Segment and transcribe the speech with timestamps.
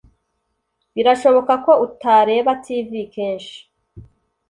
[0.95, 3.57] Birashoboka ko utareba TV kenshi